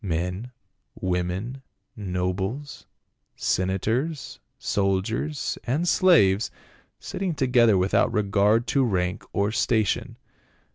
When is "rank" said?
8.83-9.23